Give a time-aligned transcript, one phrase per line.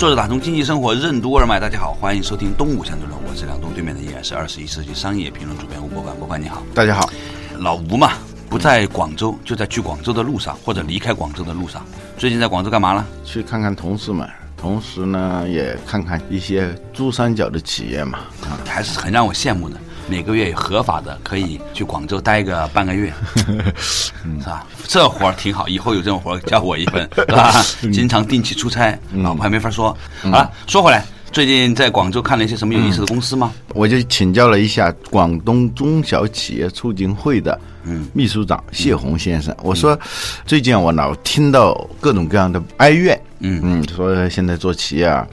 [0.00, 7.10] 坐着打通经济生活任督二脉，大家好，欢迎收听东吴相对论，我是梁东，对面的依然是二十一世纪商业评论主编吴伯凡，伯凡你好，大家好。
[7.58, 8.12] 老吴嘛，
[8.48, 11.84] 不在广州，就在去广州的路上，或者离开广州的路上。
[12.16, 13.06] 最近在广州干嘛了？
[13.26, 19.76] 去看看同事们，同时呢也看看一些珠三角的企业嘛，啊，还是很让我羡慕的。
[20.10, 23.12] 每个月有合法的可以去广州待个半个月，
[23.78, 24.10] 是
[24.44, 24.66] 吧？
[24.88, 27.52] 这活儿挺好，以后有这种活儿叫我一份， 是吧？
[27.92, 29.96] 经常定期出差，老婆还没法说。
[30.22, 33.52] 好了，说回来，最近在广州看了一些什么有意思的公司吗？
[33.68, 39.96] 我就请教了一下广东中小企业促进会的嗯秘书长谢宏先生，我说
[40.44, 45.24] 最近我老听到各种各样的哀怨，嗯嗯，说现在做企业啊。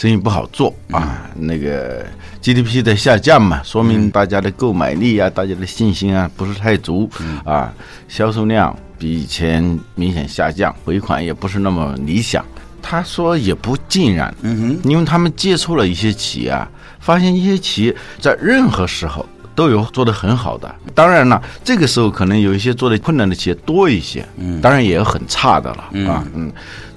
[0.00, 2.06] 生意不好做啊，那个
[2.40, 7.06] GDP 在下降嘛，说明大家的购买力啊，大家的信心啊不是太足
[7.44, 7.70] 啊，
[8.08, 9.62] 销售量比以前
[9.94, 12.42] 明显下降，回款也不是那么理想。
[12.80, 16.66] 他说也不尽然，嗯哼，因为他们接触了一些企业，啊，
[16.98, 26.50] 发现一些企业在任何时候都有做得很好的，当然了，这个时候可能有一些做的困难的企业多一些，嗯，当然也有很差的了啊，嗯。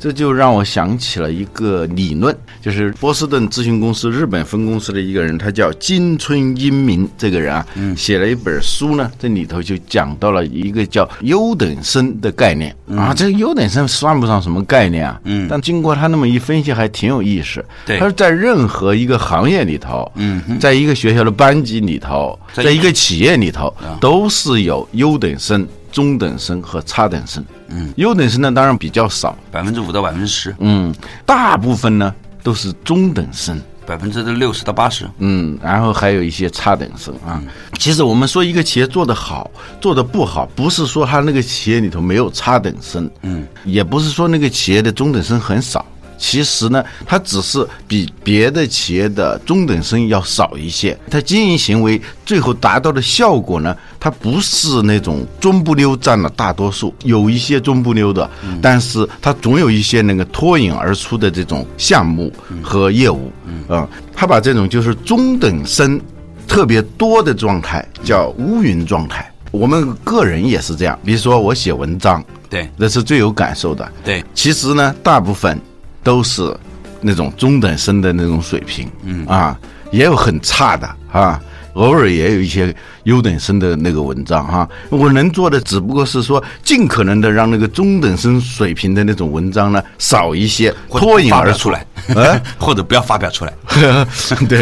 [0.03, 7.09] 这就让我想起了一个理论，就是波士顿咨询公司日本分公司的一个人，他叫金村英明。
[7.17, 13.13] 这个人啊，写了一本书呢，这里头就讲到了一个叫优等生的概念啊。
[13.13, 17.63] 这个优等生算不上什么概念啊，嗯，但经过他那么一分析，还挺有意思。
[17.85, 25.65] 他说，在任何一个行业里头，嗯，在一个学校的班级里头，在一个企业里头，都是有优等生。
[25.93, 30.93] 中等生和差等生，嗯，优等生呢当然比较少，百分之五到百分之十，嗯，
[31.25, 37.41] 大部分呢都是中等生，百分之六十到八十，嗯，然后还有一些差等生啊。
[37.77, 39.49] 其实我们说一个企业做得好，
[39.79, 45.85] 做得不好，不是说他那个企业里头没有差等生，嗯，也不是说那个企业的中等生很少。
[46.25, 50.97] 其实呢，它只是比别的企业的中等生要少一些。
[51.11, 58.27] 它经营行为最后达到的效果呢，它不是那种中不溜占了大多数，有一些中不溜的，
[58.61, 62.31] 但是它总有一些那个脱颖而出的这种项目
[62.61, 63.29] 和业务。
[63.45, 63.85] 嗯，
[64.15, 65.99] 他把这种就是中等生
[66.47, 69.29] 特别多的状态叫乌云状态。
[69.51, 73.91] 我们个人也是这样，比如说我写文章，对，那是最有感受的。
[74.05, 75.59] 对，其实呢，大部分。
[76.03, 76.55] 都是
[77.01, 79.57] 那种中等生的那种水平，嗯啊，
[79.91, 81.41] 也有很差的啊。
[81.73, 82.73] 偶尔也有一些
[83.03, 91.85] 优等生的那个文章哈，我能做的只不过是说尽可能的让那个中等生水平的那种文章呢少一些，脱颖而出来，
[92.15, 93.53] 呃， 或者不要发表出来，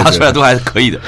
[0.03, 0.99] 发出来都还是可以的，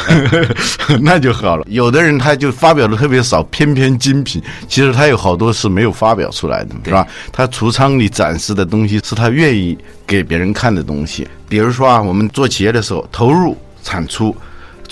[1.01, 1.65] 那就好了。
[1.69, 7.07] 有的人他就发表的特别少，偏偏精品，其实他有好多是没有发表出来的，是吧？
[7.31, 11.27] 他橱窗里展示的东西是他愿意给别人看的东西。
[11.47, 14.35] 比如说啊，我们做企业的时候，投入产出。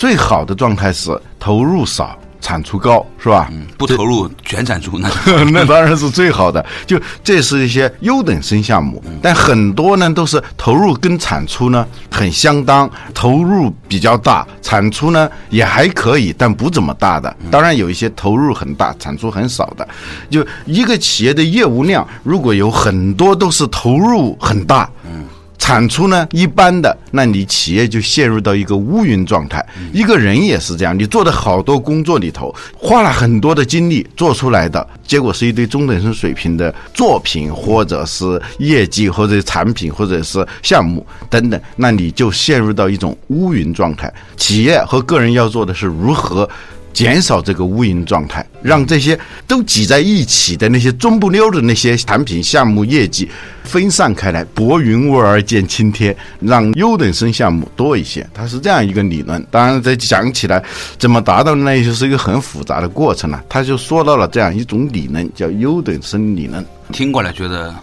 [0.02, 3.48] 最好的状态是投入少，产出高，是吧？
[3.52, 5.08] 嗯，不投入全产出，那
[5.52, 6.66] 那当然是最好的。
[6.84, 17.32] 就这是一些优等生项目，但很多呢都是投入跟产出呢很相当，投入比较大，产出呢也还可以，但不怎么大的。
[17.48, 19.86] 当然有一些投入很大，产出很少的。
[20.28, 25.24] 就一个企业的业务量，如果有很多都是投入很大，嗯。
[25.62, 29.64] 产出呢一般的，那你企业就陷入到一个乌云状态。
[29.92, 44.12] 一个人也是这样，你做的好多工作里头，花了很多的精力做出来的结果是一堆中等生水平的作品，或者是业绩，或者产品，或者是项目等等，那你就陷入到一种乌云状态。
[44.36, 46.48] 企业和个人要做的是如何。
[46.92, 53.28] 减少这个乌云状态，让这些都挤在一起的那些中不溜的那些产品项目业绩
[53.64, 58.28] 分散开来，薄云雾而见青天，让优等生项目多一些。
[58.34, 59.44] 它是这样一个理论。
[59.50, 60.62] 当然，这讲起来，
[60.98, 63.42] 怎么达到那就是一个很复杂的过程了。
[63.48, 66.64] 他就说到了这样一种理论，叫优等生理论。
[66.92, 67.74] 听过来觉得，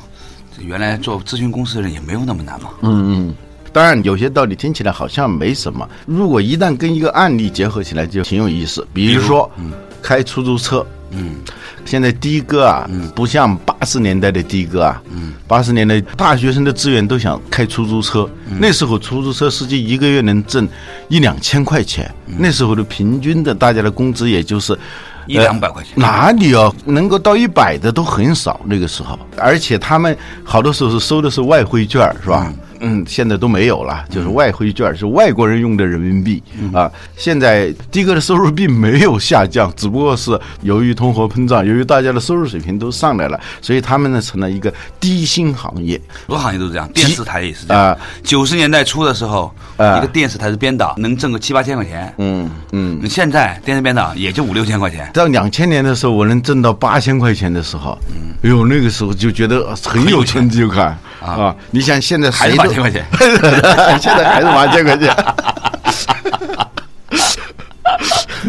[0.60, 2.70] 原来做咨询公司的人也没有那么难嘛。
[2.82, 3.36] 嗯嗯。
[3.72, 5.88] 当然，有些道理听起来好像没什么。
[6.06, 8.86] 如果一旦跟一个案例结合起来，就挺有意思。
[8.94, 9.50] 比如说，
[10.02, 10.86] 开出租车。
[11.12, 11.38] 嗯，
[11.86, 15.02] 现在的哥啊，不像八十年代的的哥啊。
[15.10, 18.30] 嗯，八十年代大学生的资源都想开出租车，
[18.60, 20.68] 那时候出租车司机一个月能挣
[21.08, 24.78] 一两千块钱，那时候的平均的大家的工资也就是
[25.26, 25.94] 一两百块钱。
[25.96, 32.54] 哪里哦，能够到一百的都很少那个时候，而且他们好多时候是收的是外汇券，是吧？
[32.80, 36.42] 嗯，现在都没有了，就是外汇券是外国人用的人民币
[36.74, 36.92] 啊。
[37.16, 46.00] 现在的哥的收入并没有下降，只不过是由于通货膨胀，由于大家的收入水平都上来了，所以他们呢成了一个低薪行业。
[46.12, 47.98] 很多行业都是这样，电视台也是这样。
[48.24, 52.14] 九十年代初的时候，一个电视台的编导能挣个七八千块钱。
[52.18, 55.10] 嗯嗯，现在电视编导也就五六千块钱。
[55.14, 57.98] 到两千年的时候，我能挣到八千块钱的时候，
[58.44, 60.98] 哎呦，那个时候就觉得很有成就感。
[61.20, 61.54] 啊！
[61.70, 63.06] 你想现在还是八千块钱？
[64.00, 65.16] 现在还是八千块钱，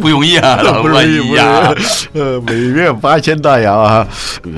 [0.00, 2.18] 不容易啊， 不容易，不容易。
[2.18, 4.06] 呃，每月八千大洋啊！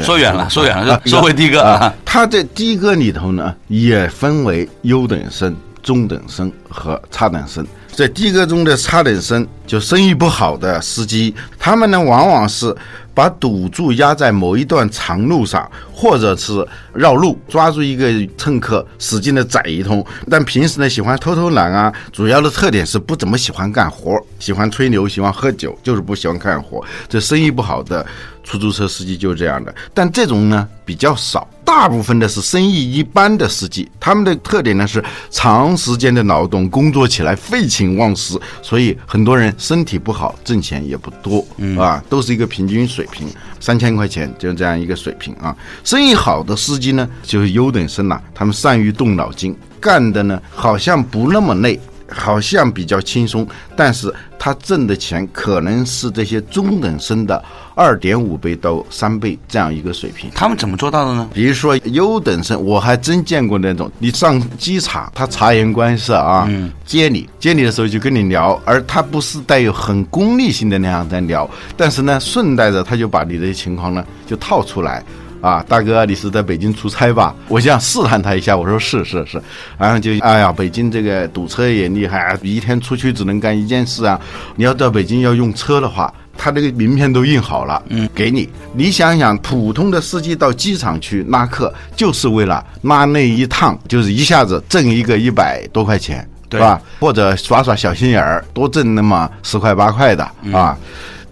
[0.02, 1.92] 说远了，说远了，说回的哥啊。
[2.04, 7.66] 他在的哥里头呢，也分为优等生、中等生和差等生。
[7.94, 12.74] 在的哥中的差等生，就生意不好的司机，他们呢，往往是。
[13.14, 20.04] 把赌注压在某一段长路上，或者是绕路，抓住一个乘客，使劲的宰一通。
[20.30, 26.82] 但平时呢，喜欢偷偷懒啊，主要的特点是不怎么喜欢干活，喜欢吹牛，喜欢喝酒，就是不喜欢干活。
[27.08, 28.04] 这生意不好的
[28.42, 29.74] 出租车司机就是这样的。
[29.92, 41.46] 但这种呢比较少，大部分的是生意一般的司机，他们的特点呢是长时间的劳动，工作起来废寝忘食，所以很多人身体不好，挣钱也不多，
[41.78, 43.02] 啊，都是一个平均水。
[43.02, 43.28] 水平
[43.58, 51.80] 三千块钱就这样一个水平啊，生意好的司机呢就是优等生了，他们善于动脑筋，干的呢好像不那么累。
[52.12, 57.42] 好像比较轻松，但是他挣的钱可能是这些中等生的
[57.74, 60.30] 二点五倍到三倍这样一个水平。
[60.34, 61.28] 他们怎么做到的呢？
[61.32, 66.48] 比如说优等生，我还真见过那种，你上机场，他察言观色啊，
[66.84, 75.02] 接你接你的时候就跟你聊，而他不是带有很功利性的那样在聊，但是呢，顺带着他就把你的情况呢就套出来。
[75.42, 77.34] 啊，大哥，你是在北京出差吧？
[77.48, 79.42] 我想试探他一下，我说是是是，
[79.76, 84.18] 然后就哎呀，北京这个堵车也厉害啊，一天出去只能干一件事啊。
[84.54, 88.48] 你要到北京要用车的话，他这个名片都印好了，嗯，给你。
[88.72, 96.80] 你想想，普通的司机到机场去拉客，就是为了拉那一趟，就是一下子挣一个一百多块钱，对吧？
[97.00, 100.22] 或者耍耍小心眼儿，多挣那么十块八块的
[100.52, 100.78] 啊。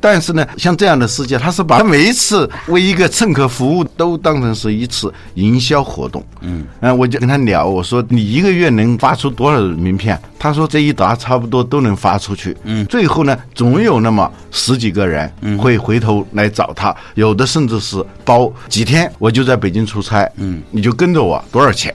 [0.00, 6.24] 但是呢，像这样的世界，他是把每一次为一个乘客服务都当成是一次营销活动。
[6.40, 10.20] 嗯，嗯，我就跟他聊，我说你一个月能发出多少名片？
[10.38, 12.56] 他说这一沓差不多都能发出去。
[12.64, 20.26] 嗯，最后呢，总有那么十几个人会回头来找他，有的甚至是包几天，我就在北京出差。
[20.36, 21.94] 嗯，你就跟着我，多少钱？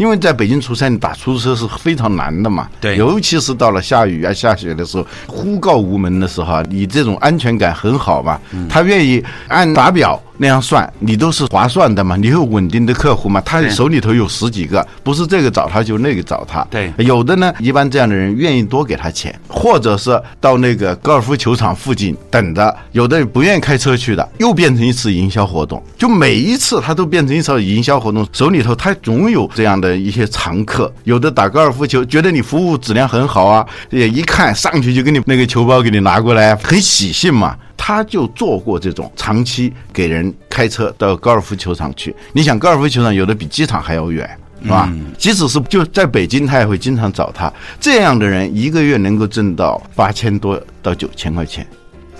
[0.00, 2.66] 因为在北京出差，你打出租车是非常难的嘛。
[2.80, 8.40] 对，尤其是到了下雨啊、下雪的时候，呼告无门的时候，你这种安全感很好嘛。
[8.66, 10.18] 他愿意按打表。
[10.42, 12.16] 那样算，你都是划算的嘛？
[12.16, 13.42] 你有稳定的客户嘛？
[13.42, 16.66] 他手里头有十几个，不是这个找他就那个找他。
[16.70, 22.74] 对，有的呢，一般这样的人愿意多给他钱，或者是到那个高尔夫球场附近等着。
[22.92, 25.82] 有的不愿意开车去的，又变成一次营销活动。
[25.98, 30.92] 就每一次他都变成一次营销活动，手里头他总有这样的一些常客。
[31.04, 37.56] 有的打高尔夫球，觉得你服务质量很好啊，也一看上去就给你那个球包给你拿过来，很喜庆嘛。
[37.76, 42.14] 他就做过这种长期给人开车到高尔夫球场去。
[42.32, 44.28] 你想，高尔夫球场有的比机场还要远，
[44.62, 44.92] 是吧？
[45.16, 47.50] 即使是就在北京，他也会经常找他。
[47.80, 51.66] 这样的人一个月能够挣到八千多到九千块钱，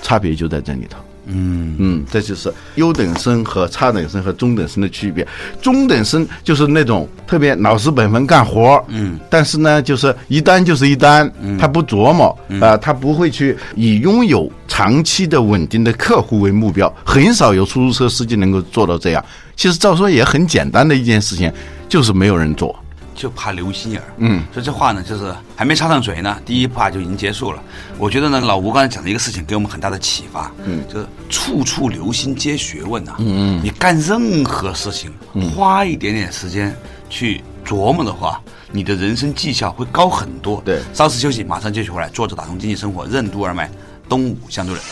[0.01, 0.97] 差别就在这里头。
[1.33, 5.27] 嗯嗯，这就是优等生和差等生和中等生的区别。
[5.63, 16.93] 中等生就是那种特别老实本分干活嗯，但是呢，就是一单就是一单，他不琢磨啊，他不会去以拥有长期的稳定的客户为目标。
[17.05, 19.25] 很少有出租车司机能够做到这样。
[19.57, 21.53] 其实照说也很简单的一件事情，
[21.89, 22.75] 就是没有人做。
[23.21, 27.63] 就怕留心眼儿，嗯，所以这话呢，就是还没插上嘴呢，第一怕就已经结束了。
[27.99, 35.13] 我觉得呢，老吴刚才讲的一个事情给我们很大的启发，嗯，就是处处留心皆学问呐，嗯嗯，你干任何事情，
[35.55, 36.75] 花一点点时间
[37.11, 38.41] 去琢磨的话，
[38.73, 40.63] 你的人生绩效会高很多。
[40.65, 42.09] 对，稍事休息，马上继续回来。
[42.09, 43.71] 坐着打通经济生活任督二脉，
[44.09, 44.83] 东吴相对论。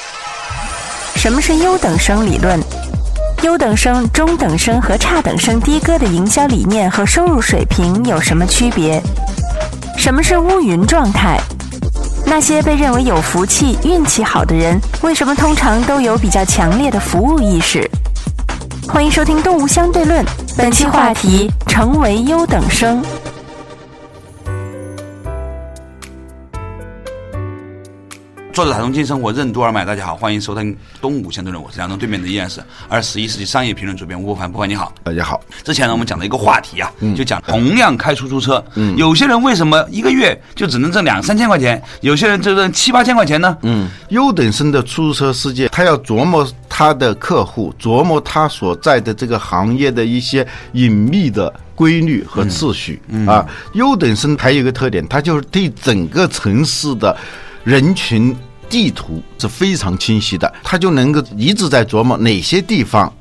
[1.17, 2.61] 什么是优等生理论？
[3.43, 9.01] 优等生、中等生和差等生的哥的营销理念和收入水平有什么区别？
[9.97, 11.39] 什么是乌云状态？
[12.27, 17.89] 那些被认为有福气、运气好的人，为什么通常都有比较强烈的服务意识？
[18.89, 20.25] 欢迎收听《动物相对论》，
[20.57, 23.01] 本期话题：成为优等生。
[28.59, 34.93] 作者打通经济生活任督二脉，大家好，欢迎收听《东吴相对论》，我是梁东，对面的依然是二十一世纪商业评论主编吴伯凡，吴凡你好。
[35.05, 43.57] 大家好，之前呢，我们讲了一个话题啊，就讲同样开出租车，嗯有些人为什么一个月就只能挣两三千块钱，有些人就挣七八千块钱呢？
[43.63, 53.47] 嗯，优等生的出租车司机，他要琢磨他的客户，琢磨他所在的这个行业的一些隐秘的规律和秩序、啊。
[53.75, 57.17] 优等生还有一个特点，他就是对整个城市的
[57.63, 58.37] 人群
[58.69, 63.13] 地图是非常清晰的，他就能够一直在琢磨哪些地方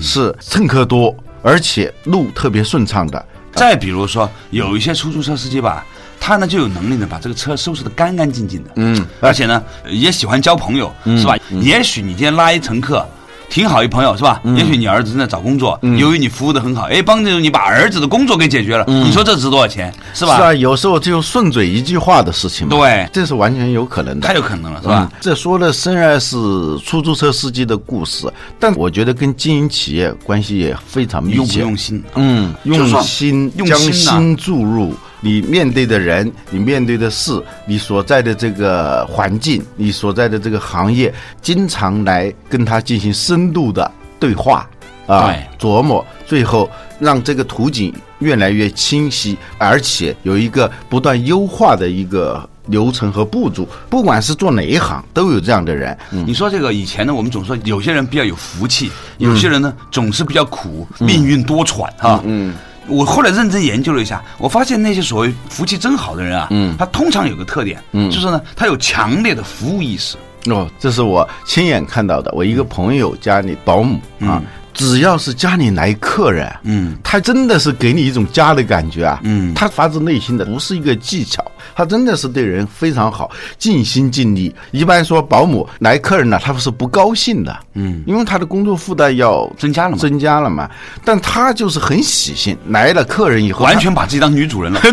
[0.00, 3.24] 是乘客多，而且路特别顺畅的。
[3.52, 5.86] 再比如说，有一些出租车司机吧，
[6.18, 11.36] 他呢就有能力呢把这个车收拾得干干净净的，嗯，而且呢也喜欢交朋友，是吧？
[11.50, 13.06] 也许你今天拉一乘客。
[13.54, 14.40] 挺好一朋友是吧？
[14.56, 19.94] 也许你儿子正在找工作，由于你服务的很好，哎，帮助你把儿子的工作给解决了，你说这值多少钱？
[20.12, 20.36] 是吧？
[20.36, 25.12] 是啊，有时候就顺嘴一句话的事情嘛，对这是完全有可能的，太有可能了，是嗯吧？
[25.20, 26.36] 这说的虽然是
[26.84, 28.26] 出租车司机的故事，
[28.58, 31.60] 但我觉得跟经营企业关系也非常密用不切。
[31.60, 32.02] 用心？
[32.16, 34.92] 嗯，用心将用心注入
[35.24, 43.90] 你面对的人，你面对的事，你所在的这个环境，你所在的这个行业，经常来跟他进行深度的
[44.20, 44.68] 对话
[45.06, 53.66] 啊对，琢磨，最后让这个图景越来越清晰，而且有一个不断优化的一个流程和步骤。
[53.88, 55.96] 不管是做哪一行，都有这样的人。
[56.12, 62.20] 嗯你说这个以前呢，我们总说有些人比较有福气，有些人呢总是比较苦，命运多舛哈。
[62.24, 62.54] 嗯，
[62.88, 70.16] 我后来认真研究了一下，我发现那些所谓福气真好的人啊，嗯他通常有个特点，嗯就是呢，他有强烈的服务意识。
[70.46, 72.30] 哦，这是我亲眼看到的。
[72.34, 74.42] 我一个朋友家里保姆啊，
[74.74, 84.54] 只要是家里来客人，嗯，他真的是给你一种家的感觉啊，嗯他发自内心的，不是一个技巧，他真的是对人非常好，尽心尽力。
[84.72, 90.68] 一般说保姆来客人呢，他是不高兴的，嗯，因为他的工作负担要增加了嘛增加了嘛，
[91.04, 94.80] 但他就是很喜庆，来了客人以后，完全把自己当女主人了。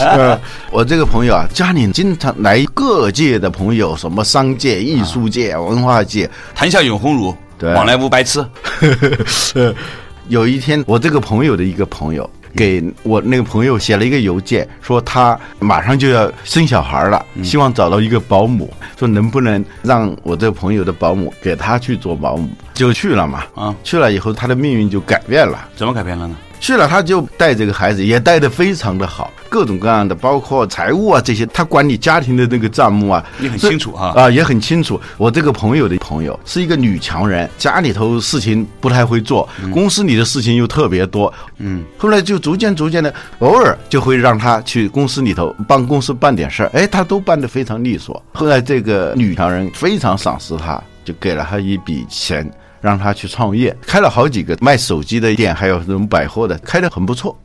[0.00, 6.28] 呃， 我这个朋友啊，家里经常来各界的朋友，什么商界、艺术界、文化界。
[6.54, 8.44] 谈笑有鸿儒，对往来无白痴。
[10.28, 23.42] 有一天，我这个朋友的一个朋友给我那个朋友写了一个邮件，说他马上就要生小孩了，希望找到一个保姆，说能不能让我这个朋友的保姆给他去做保姆，就去了嘛。
[23.56, 25.68] 啊去了以后，他的命运就改变了。
[25.74, 26.36] 怎么改变了呢？
[26.60, 35.00] 去了，他就带这个孩子，也带的非常的好，各种各样的，包括财务啊这些，他管理家庭的那个账目啊，你很清楚哈啊，也很清楚。
[35.16, 48.22] 我这个朋友的朋友是一个女强人，家里头事情不太会做，公司里的事情又特别多，嗯，后来就逐渐逐渐的，偶尔就会让他去公司里头帮公司办点事儿，哎，他都办得非常利索。
[48.34, 52.48] 后来这个女强人非常赏识他，就给了他一笔钱。
[52.80, 57.38] 让他去创业，开了好几个卖手机的店，还有这种百货的，开得很不错。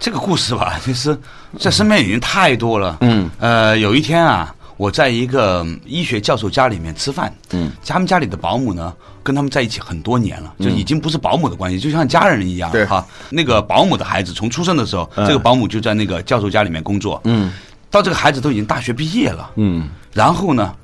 [0.00, 1.16] 这个故事吧，其实
[1.58, 2.96] 在身边已经太多了。
[3.00, 12.70] 嗯，呃，有一天啊，我在一个嗯医学教授家里面吃饭，嗯，他们家里的保姆呢，跟他们在一起很多年了，就已经不是保姆的关系，就像家人一样。
[12.70, 12.86] 对。
[12.86, 15.26] 哈，那个保姆的孩子从出生的时候，嗯。
[15.26, 17.20] 这个保姆就在那个教授家里面工作。
[17.24, 17.52] 嗯。
[17.90, 19.88] 到这个孩子都已经大学毕业了，嗯。
[20.12, 20.74] 然后呢，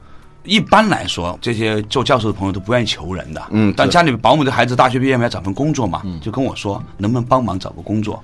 [0.45, 3.43] 一般来说，这些做教授的朋友都不愿意求人的。
[3.51, 8.23] 嗯但家里保姆的孩子大学毕业嘛，要找份工作嘛，就跟我说能不能帮忙找个工作。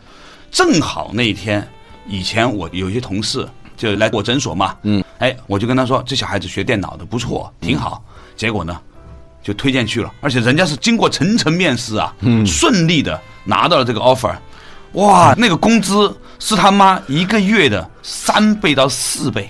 [0.50, 1.66] 正好那一天，
[2.06, 8.02] 以前我有一些同事就来我诊所嘛，嗯，哎，我就跟他说，这小孩子学电脑的不错，挺好。
[8.36, 8.78] 结果呢，
[9.42, 14.34] 就推荐去了，而且人家是经过层层面试啊，嗯，顺利的拿到了这个 offer。
[14.94, 19.48] 哇，那个工资是他妈一个月的三倍到四倍。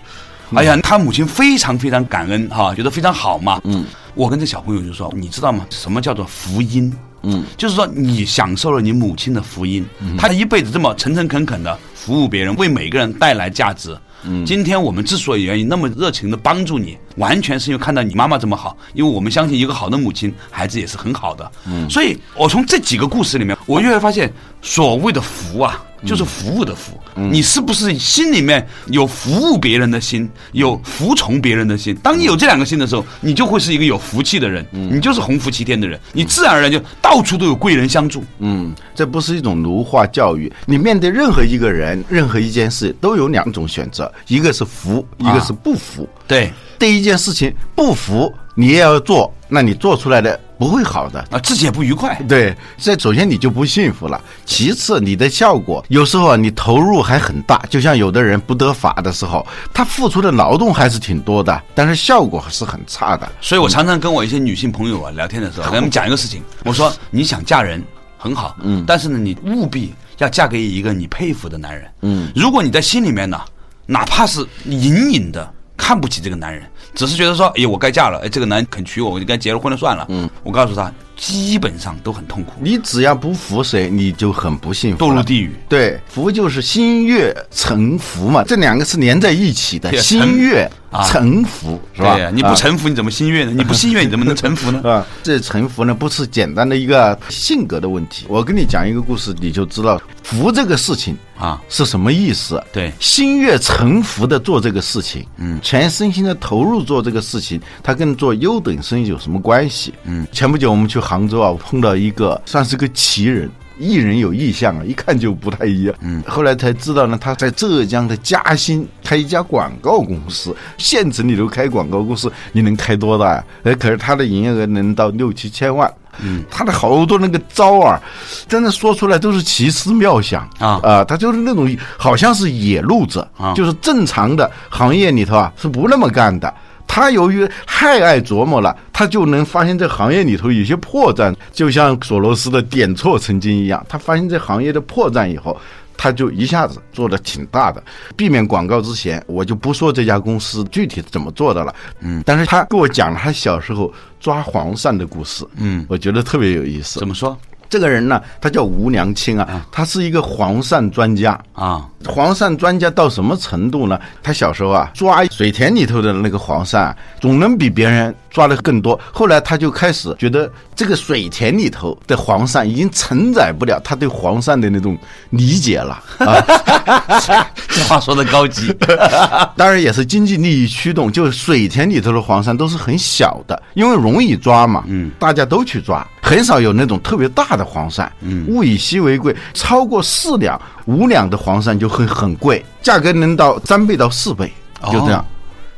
[0.54, 3.60] 哎呀，他母亲非常非常感恩哈，觉得非常好嘛。
[3.64, 5.66] 嗯，我跟这小朋友就说，你知道吗？
[5.70, 6.92] 什么叫做福音？
[7.22, 9.84] 嗯，就是说你享受了你母亲的福音，
[10.18, 13.96] 她一辈子这么诚诚恳恳的服务别人，为每个人带来价值。
[14.22, 21.50] 嗯，今天我们之所以愿意那么热情的帮助你，完全是因为看到你妈妈这么好，因为我们相信一个好的母亲，孩子也是很好的。
[21.66, 24.30] 嗯，所以我从这几个故事里面，我越来越发现，
[24.60, 26.98] 所谓的福啊，就是服务的服。
[27.14, 31.94] 你是不是心里面有服务别人的心，有服从别人的心？
[32.02, 38.24] 当你有这两个心的时候，你就会是一个有福气的人，你就是鸿福齐天的人，你自然而然就到处都有贵人相助。
[38.38, 40.50] 嗯，这不是一种奴化教育。
[40.66, 46.08] 你面对任何一个人、任何一件事，都有两种选择，一个是服，一个是不服。
[46.26, 51.18] 对，第一件事情不服，你也要做，那你做出来的不会好的。
[51.30, 52.14] 啊，自己也不愉快。
[52.28, 63.26] 对，这首先你就不幸福了，其次你的效果有时候啊，你投入还很大，就像有的人不得法的时候，他付出的劳动还是挺多的，但是效果是很差的。
[63.40, 67.82] 所以我常常跟我一些女性朋友啊聊天的时候，跟他们讲一个事情，我说你想嫁人
[68.18, 73.40] 很好，嗯，但是呢，你务必要嫁给一个你佩服的男人，嗯，如果你在心里面呢，
[73.86, 76.62] 哪怕是隐隐的看不起这个男人，
[76.94, 85.04] 只是觉得说，哎，我该嫁了，哎，这个男人肯娶我，我就该结了婚了算了，嗯，我告诉他，基本上都很痛苦，你只要不服谁，你就很不幸福。
[85.04, 85.52] 堕入地狱。
[85.68, 92.18] 对，服就是心悦诚服嘛，这两个是连在一起的，心悦啊诚服是吧？
[92.30, 93.52] 你不啊臣服你怎么心悦呢？
[93.56, 94.80] 你不心悦你怎么能臣服呢？
[94.88, 98.26] 啊，这臣服呢不是简单的一个性格的问题。
[98.28, 102.62] 我跟你讲一个故事，你就知道服这个事情啊是什么意思。
[102.72, 109.94] 对心悦诚服的做这个事情，嗯，全身心的投入做这个事情，它跟做优等生有什么关系？
[110.04, 113.48] 嗯，前不久我们去杭州啊，碰到一个算是个奇人。
[113.80, 115.94] 艺人有意向啊，一看就不太一样。
[116.02, 123.44] 嗯，后来才知道呢，他在浙江的嘉兴开一家广告公司，县城里头开广告公司，你能开多大呀？
[123.64, 125.90] 哎，可是他的营业额能到六七千万。
[126.22, 127.98] 嗯，他的好多那个招啊，
[128.46, 136.52] 真的说出来都是奇思妙想啊啊，他就是那种好像是野路子啊就是正常的行业里头啊是不那么干的。
[136.92, 143.86] 他由于太爱琢磨了，他就能发现这行业里头有些破绽，就像索罗斯的点错曾经一样。
[143.88, 145.56] 他发现这行业的破绽以后，
[145.96, 147.80] 他就一下子做的挺大的。
[148.16, 151.72] 避免广告之前，我就不说这家公司具体怎么做的了。
[152.00, 155.46] 嗯，但是他给我讲了他小时候抓黄鳝的故事。
[155.58, 157.06] 嗯，我觉得特别有意思怎。
[157.06, 157.38] 么说
[157.70, 161.40] 这个人呢，他叫吴良清啊，他是一个黄鳝专家。
[161.54, 161.86] 啊？
[162.06, 163.98] 黄鳝专家到什么程度呢？
[164.22, 168.98] 他小时候啊，抓水田里头的那个黄鳝啊，总能比别人抓的更多。
[169.12, 174.96] 后来他就开始觉得这个水田里头的黄鳝已经承载不了他对黄鳝的那种
[175.28, 177.46] 理解了 啊。
[177.68, 178.74] 这话说的高级。
[179.54, 194.52] 当然也是经济利益驱动，就是水田里头的黄鳝都是很小的，因为容易抓嘛，嗯，大家都去抓，很少有那种特别大的黄鳝，嗯，物以稀为贵，超过四两、五两的黄鳝就会很贵，价格能到三倍到四倍，
[194.92, 195.24] 就这样。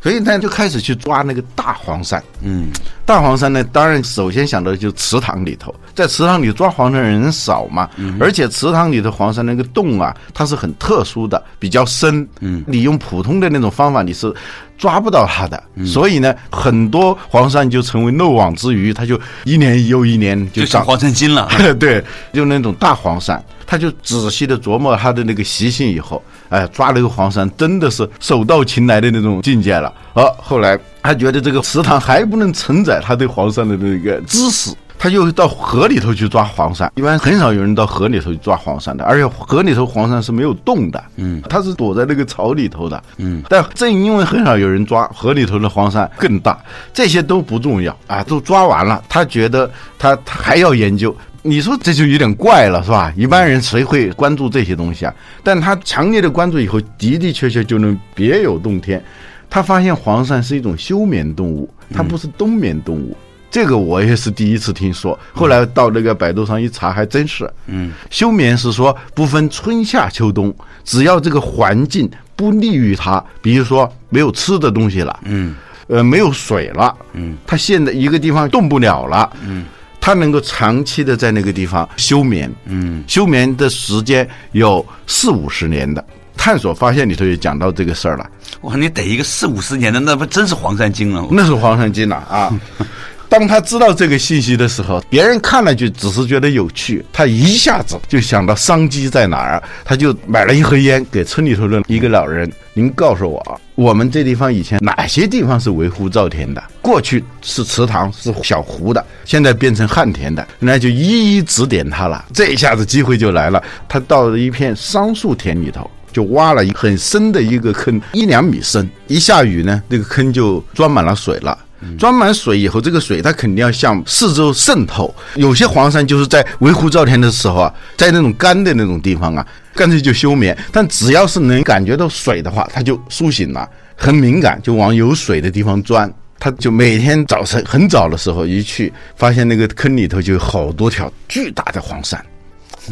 [0.03, 2.21] 所以呢，就开始去抓那个大黄鳝。
[2.43, 2.71] 嗯，
[3.07, 7.89] 大黄鳝呢，当然首先想到的就是池塘里头，在池塘里抓黄鳝的人少嘛，
[8.19, 14.33] 而且池塘里的黄鳝那个洞啊，它是很特殊的，比较深，嗯，你用普通的那种方法你是
[14.77, 20.83] 抓不到它的，所以呢，很多黄鳝就成为漏网之鱼，它就一年又一年就长。
[20.83, 21.49] 就黄鳝精了。
[21.79, 26.21] 对，就那种大黄鳝，他就仔细的琢磨它的那个习性以后，
[26.53, 29.93] 哎，抓那个黄鳝真的是手到擒来的那种境界了。
[30.15, 34.71] 而后来他觉得这个池塘还不能承载他对黄鳝的那个知识。
[34.99, 46.57] 他就到河里头去抓黄鳝，一般很少有人到河里头去抓黄鳝的，而且河里头黄鳝是没有洞的，嗯，它是躲在那个草里头的，嗯，但正因为很少有人抓，河里头的黄鳝更大，
[46.95, 51.13] 这些都不重要啊，都抓完了，他觉得他他还要研究，
[51.43, 53.13] 你说这就有点怪了，是吧？
[53.17, 55.15] 一般人谁会关注这些东西啊？
[55.43, 59.03] 但他强烈的关注以后，的的确确就能别有洞天。
[59.51, 63.17] 他发现黄鳝是一种休眠动物，它不是冬眠动物。
[63.51, 67.53] 这个我也是第一次听说，后来到那个百度上一查，还真是。
[67.67, 75.55] 嗯，休眠是说不分春夏秋冬，只要这个环境不利于它，比如说没有吃的东西了，嗯，
[75.89, 79.67] 呃，没有水了，嗯，它现在一个地方动不了了，嗯，
[80.03, 86.05] 它能够长期的在那个地方休眠，嗯，休眠的时间有四五十年的。
[86.37, 88.29] 探索发现里头也讲到这个事儿了，
[88.63, 91.25] 哇，你逮一个四五十年的，那不真是黄山精了？
[91.31, 92.53] 那是黄山精了啊！
[93.33, 102.53] 当他知道这个信息的时候，别人看了就只是觉得有趣，他一下子就想到商机在哪儿，他就买了一盒烟给村里头的一个老人。
[102.75, 106.63] 您告诉我，我们这地方以前哪些地方是围湖造田的？
[106.83, 112.23] 过去是池塘，是小湖的，现在变成旱田的，那就一一指点他了。
[112.35, 115.91] 这一下子机会就来了，他到了一片桑树田里头。
[116.13, 118.87] 就挖了一很深的一个坑，一两米深。
[119.07, 121.59] 一下雨呢，那个坑就装满了水了。
[121.99, 125.15] 装满水以后，这个水它肯定要向四周渗透。
[125.37, 130.57] 有些黄山就是在围湖造田的时候啊，在那种干的那种地方啊，干脆就休眠。
[130.71, 136.13] 但只要是能感觉到水的话，它就苏醒了，很敏感，就往有水的地方钻。
[136.39, 142.19] 他就每天早晨很早的时候一去，发现那个坑里头就有好多条巨大的黄鳝。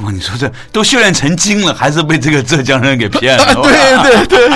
[0.03, 3.55] 哇，你说这都修炼成精了，还是被这个浙江人给骗了？
[3.57, 3.73] 对
[4.05, 4.51] 对对。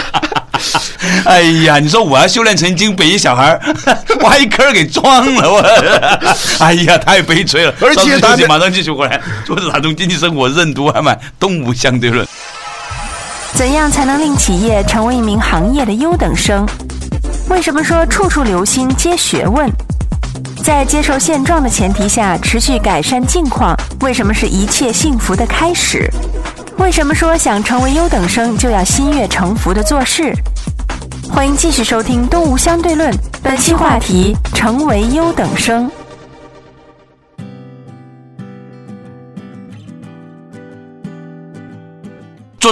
[1.24, 3.58] 哎呀，你说我要修炼成精，被一小孩
[4.20, 5.58] 挖一坑给撞了，我，
[6.64, 7.74] 哎呀，太悲催了。
[7.80, 12.26] 而且大家马上继续回来，做打通经济生活任督二脉，动物相对论。
[13.54, 16.66] 怎样才能令企业成为一名行业的优等生？
[17.48, 19.70] 为什么说处处留心皆学问？
[20.64, 26.10] 在接受现状的前提下，持续改善境况，为什么是一切幸福的开始？
[26.78, 30.34] 为什么说想成为优等生就要心悦诚服的做事？
[31.32, 35.90] 欢迎继续收听《东吴相对论》，本期话题：成为优等生。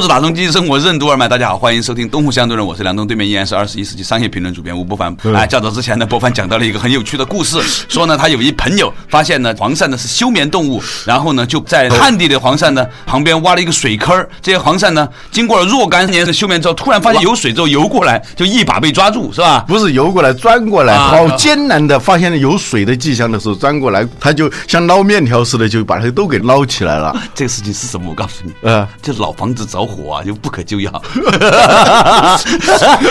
[0.02, 5.16] 坐着打通经济生活任督二脉，大家好，欢迎收听东湖相对论，我是梁东，对面依然是二十一世纪商业评论主编吴伯凡。
[5.32, 19.64] 哎，较早之前呢，伯凡讲到了一个很有趣的故事，说呢，他有一朋友发现呢，黄鳝呢是休眠动物，然后呢就在旱地的黄鳝呢旁边挖了一个水坑这些黄鳝呢经过了若干年的休眠之后，突然发现有水之后游过来，就一把被抓住，是吧？
[19.68, 27.16] 不是游过来，钻过来，好艰难的发现了有水的迹象的时候，钻过来，他就像捞面条似的，就把它都给捞起来了。
[27.36, 28.08] 这个事情是什么？
[28.08, 30.62] 我告诉你，呃，就老房子着火啊，就不可。
[30.62, 31.02] 救药。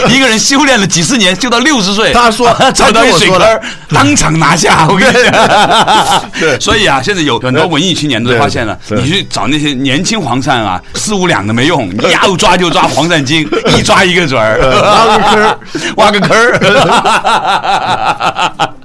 [0.08, 4.88] 一个人修炼了几十年，修到六十岁，他说找到一水坑，当场拿下。
[4.88, 13.46] 我跟你讲，对， 所以啊，现在有很多文艺青年都发现了，你去找那些年轻黄鳝啊，四五两的没用，你要抓就抓黄鳝精，
[13.78, 15.58] 一抓一个准儿，挖个坑，
[15.98, 16.32] 挖个坑。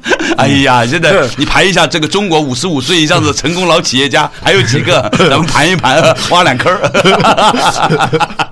[0.38, 5.00] 哎呀，现在你排一下这个中国五十五岁以上的成功老企业家还有几个？
[5.18, 6.72] 咱们盘一盘，挖两坑。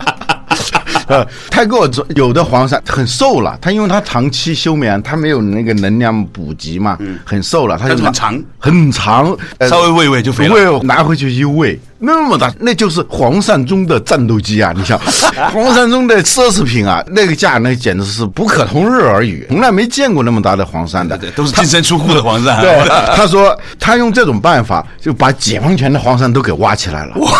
[1.08, 9.36] 呃，太过有的黄鳝很瘦了，它因为它长期休眠，它没有那个能量补给嘛，很瘦了，它就很长很长，
[9.68, 14.72] 稍微喂喂就肥了，拿回去一喂，那么大，那就是黄鳝中的战斗机啊！
[14.76, 14.98] 你想，
[15.52, 22.60] 黄鳝中的奢侈品啊，那个价那简直是不可同日而语，从来没见过那么大的黄鳝的，都是净身出户的黄鳝。
[22.60, 27.30] 对，他说他用这种办法就把解放前的黄鳝都给挖起来了，哇，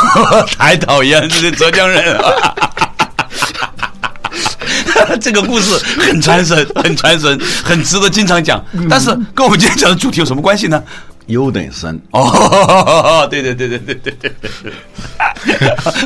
[0.58, 2.54] 太讨厌这些浙江人了。
[5.20, 8.62] 这个故事很传神，很传神，很值得经常讲。
[8.88, 10.82] 但是跟我们今天讲的主题有什么关系呢？
[11.26, 14.72] 优等生哦，对对对对对对对对。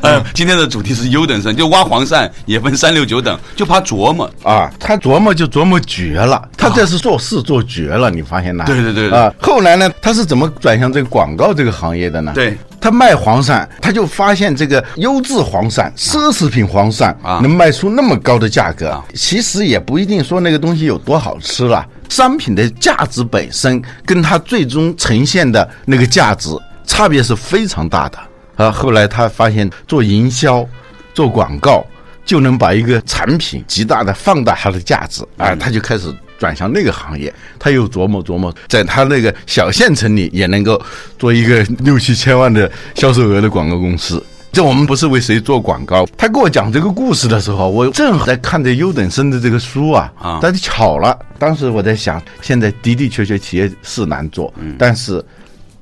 [0.03, 4.71] 呃， 今天的主题是优等生，就挖黄鳝也分三六九等，就怕琢磨啊。
[4.79, 8.65] 他琢磨就琢磨绝了，他这是做事做绝了，你发现吗？
[8.65, 9.33] 对对对啊。
[9.41, 12.33] 后来呢，他是怎么转向这个广告这个行业的呢？
[12.35, 12.57] 对。
[12.81, 19.03] 他卖黄鳝，他就发现这个优质黄鳝、奢侈品黄鳝啊能卖出那么高的价格。
[19.15, 26.51] 其实也不一定说那个东西有多好吃了，商品的价值本身跟它最终呈现的那个价值
[26.85, 28.19] 差别是非常大的。
[28.57, 30.67] 啊，后来他发现做营销、
[31.15, 31.87] 做广告
[32.25, 36.15] 就能把一个产品极大的放大它的价值，啊，他就开始。
[36.39, 40.81] 转向那个行业，他又琢磨琢磨，在他那个小县城里也能够
[41.19, 44.25] 做一个六七千万的销售额的广告公司。
[44.59, 46.05] 这我们不是为谁做广告。
[46.17, 55.25] 他跟我讲这个故事的时候，我正好在看着优等生的这个书啊，啊，但是巧了，当时我在想，现在的的确确企业是难做，但是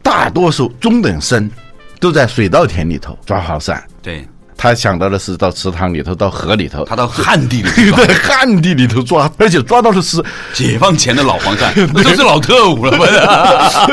[0.03, 1.51] 大多数中等生
[1.99, 3.83] 都在水稻田里头抓好伞。
[4.03, 4.23] 对。
[4.57, 10.23] 他想到的是到池塘里头，到河里头，他到旱地里头， 对，旱地里头抓，而且抓到的是
[10.55, 13.07] 解放前的老黄鳝， 那都是老特务了嘛？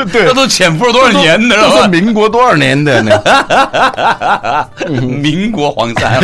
[0.10, 1.82] 对，那都潜伏了多少年的了？
[1.82, 3.12] 是民国多少年的呢？
[4.88, 6.18] 民国黄鳝，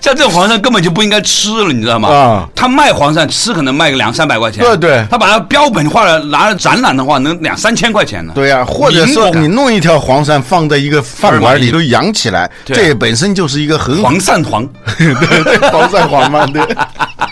[0.00, 2.08] 像这种黄鳝根本就不应该吃了，你知道吗？
[2.08, 8.32] 啊，他卖黄鳝吃可能卖个两三百块钱，对对，他把它标本化了，拿来展览的话，能两三千块钱呢。
[8.34, 13.11] 对呀，或者说你弄一条黄鳝放在一个饭馆里头养起来，这本。
[13.12, 16.46] 本身就是一个很黄鳝黄， 对对，黄鳝黄嘛。
[16.46, 16.62] 对，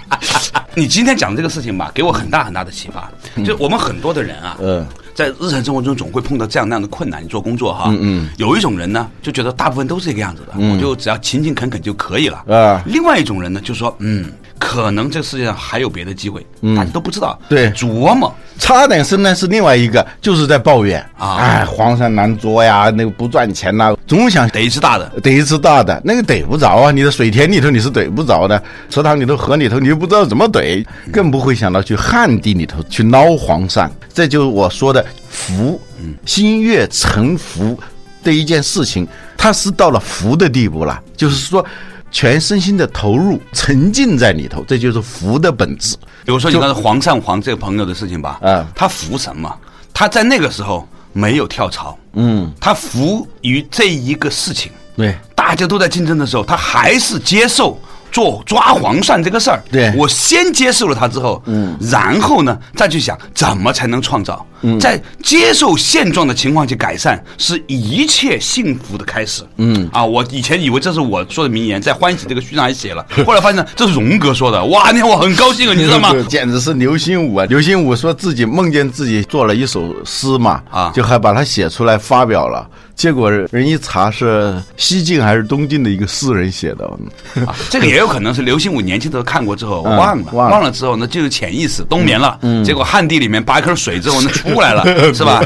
[0.76, 3.10] 你今天讲这个事情吧，给我很大很大的启发。
[3.42, 7.24] 就我们很多的人啊，嗯，在日常生活中总会碰到这样那样的困难。
[7.24, 12.82] 你做工作哈，嗯嗯，有一种人呢，就觉得大部分都是这个样子的，我就只要勤勤恳恳就可以了啊。
[12.84, 14.30] 另外一种人呢，就说，嗯。
[14.60, 16.46] 可能这世界上还有别的机会，
[16.76, 17.36] 大家都不知道。
[17.48, 18.32] 对，琢磨。
[18.58, 33.88] 差点生呢是另外一个，就是在抱怨啊，哎，黄鳝难捉呀，那个不赚钱呐，总想逮一只大的，逮一只大的，那个逮不着啊，你的水田里头你是逮不着的，池塘里头、河里头你又不知道怎么逮，更不会想到去旱地里头去捞黄鳝。
[34.12, 35.80] 这就是我说的福，
[36.26, 37.76] 心悦诚服
[38.22, 39.08] 的一件事情。
[39.38, 41.64] 它是到了福的地步了，就是说
[42.10, 45.96] 全身心的投入，沉浸在里头，这就是福的本质。
[46.24, 49.54] 比如说你刚才黄善黄这个朋友的事情吧，嗯他服什么？
[49.92, 54.70] 他在那个时候没有跳槽，嗯，他服于这一个事情。
[54.96, 59.62] 对，大家都在竞争的时候，他还是接受做抓黄鳝这个事儿。
[59.70, 64.44] 对我先接受了它之后，嗯，然后呢，再去想怎么才能创造。
[64.62, 69.42] 嗯，在接受现状的情况去改善，是一切幸福的开始。
[69.56, 74.62] 嗯，啊，我以前以为这是我说的名言，在《欢喜》这个序上还写了， 后来发现这是荣格说的。
[74.66, 76.10] 哇，那天我很高兴啊，你知道吗？
[76.12, 77.46] 这 简直是刘心武啊！
[77.48, 82.68] 刘心武说自己梦见自己做了一首诗嘛，啊就还把它写出来发表了。
[83.00, 86.84] 结果人一查是西晋还是东晋的一个诗人写的，
[87.46, 94.84] 啊，这个也有可能是刘心武年轻的时候看过之后嗯忘了，忘了忘了之后呢，就是潜意识冬眠了，结果旱地里面拔一口水之后呢出来了，
[95.14, 95.42] 是吧？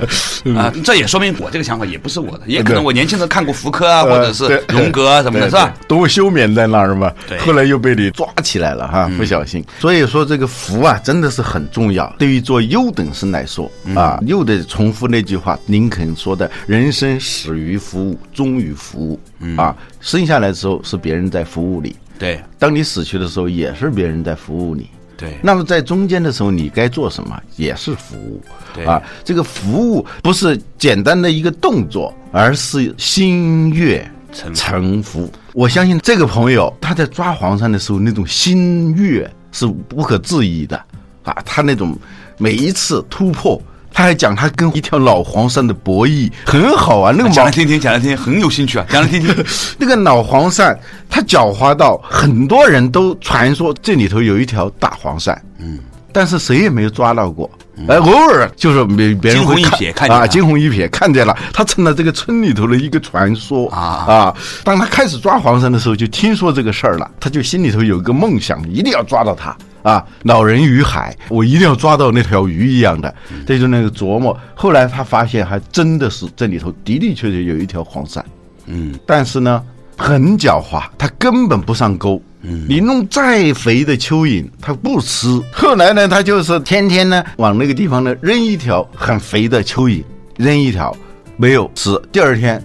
[0.56, 5.72] 啊，这也说明我这个想法也不是我的，也可能我年轻的时候看过福柯啊，或者是荣格啊 什么的，是吧？？
[5.86, 9.64] 都休眠在那儿嘛对，后来又被你抓起来了哈，不小心。
[9.78, 12.12] 所以说这个福啊，真的是很重要。
[12.18, 19.20] 对于做优等生来说啊，又得重复那句话，林肯说的：“人生始于服务，终于服务。”
[19.56, 24.88] 啊，生下来的时候是别人在服务你，对当你死去的时候也是别人在服务你。
[25.16, 27.40] 对，那么在中间的时候，你该做什么？
[27.56, 28.42] 也是服务。
[28.74, 35.30] 对啊，这个服务不是简单的一个动作，而是心悦诚服。
[35.52, 40.76] 我相信这个朋友他在抓黄鳝的时候，那种心悦是不可置疑的
[41.22, 41.32] 啊！
[41.44, 41.96] 他那种
[42.36, 43.62] 每一次突破。
[43.94, 49.32] 他还讲他跟一条老黄鳝的博弈很好玩，那个毛讲来听听，讲来听听，很有兴趣啊， 讲来听听。
[49.78, 50.76] 那个老黄鳝，
[51.08, 55.78] 它狡猾到很多人都传说这里头有一条大黄鳝，嗯，
[56.12, 57.48] 但是谁也没有抓到过。
[57.88, 59.60] 哎，偶尔就是别别人会
[59.92, 64.34] 看啊，惊鸿一瞥看见了，他成了这个村里头的一个传说啊啊。
[64.62, 70.04] 当他开始抓黄鳝的时候，就听说这个事儿了，他就心里头有一个梦想，一定要抓到它啊。
[70.24, 73.14] 老人与海，我一定要抓到那条鱼一样的，
[73.46, 74.36] 这就那个琢磨。
[74.56, 78.20] 后来他发现，还真的是这里头的的确确有一条黄鳝。
[78.66, 79.62] 嗯，但是呢，
[79.96, 82.20] 很狡猾，它根本不上钩。
[82.46, 85.40] 嗯，你弄再肥的蚯蚓，它不吃。
[85.50, 90.02] 后来呢，他就是天天呢往那个地方呢扔一条很肥的蚯蚓，
[90.36, 90.94] 扔一条
[91.38, 91.98] 没有吃。
[92.12, 92.62] 第二天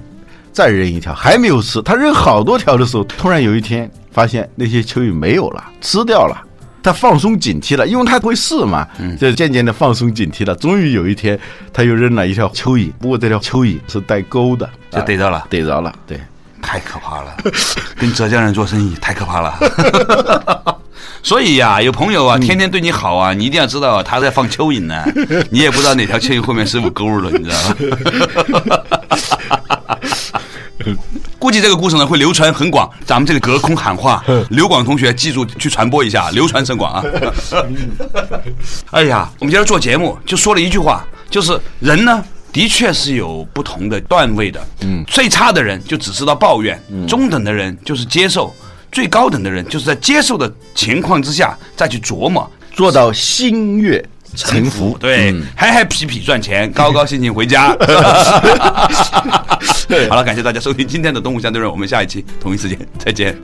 [0.52, 1.82] 再扔一条还没有吃。
[1.82, 6.42] 他扔好多条的时候，突然有一天发现那些蚯蚓没有了，吃掉了。
[6.82, 8.88] 他放松警惕了，因为他会试嘛，
[9.20, 10.56] 就渐渐的放松警惕了。
[10.56, 11.40] 终于有一天，
[11.74, 16.20] 他又扔了一条蚯蚓，不过这条蚯蚓是带钩的，就逮着了，逮着了，对。
[16.62, 17.34] 太可怕了，
[17.98, 19.58] 跟浙江人做生意太可怕了。
[21.24, 25.06] 所以呀、有朋友啊，天天对你好啊，你一定要知道他在放蚯蚓呢，
[25.50, 27.58] 你也不知道哪条蚯蚓后面是有钩的，你知道
[28.66, 28.80] 吗？
[31.40, 37.04] 估计这个故事呢会流传很广，咱们这里隔空喊话，刘广同学记住去传播一下，流传甚广啊！
[38.92, 42.24] 哎呀，我们今天做节目就说了一句话，就是人呢。
[42.52, 48.52] 的确是有不同的段位的，嗯，最差的人就只知道抱怨，中等的人就是接受，
[48.92, 54.04] 最高等的人就是在接受的情况之下再去琢磨，做到心悦
[54.36, 54.98] 诚服。
[55.00, 57.76] 对，嗯嗨嗨皮皮赚钱，高高兴兴回家。
[60.10, 63.36] 好了，感谢大家收听今天的《东吴相对论》，我们下一期同一时间再见。